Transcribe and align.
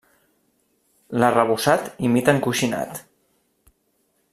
L'arrebossat 1.23 1.87
imita 2.09 2.37
encoixinat. 2.39 3.01